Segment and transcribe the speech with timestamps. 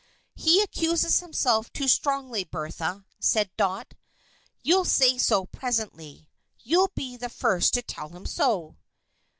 [0.33, 3.93] "He accuses himself too strongly, Bertha," said Dot.
[4.63, 6.27] "You'll say so, presently.
[6.61, 8.77] You'll be the first to tell him so."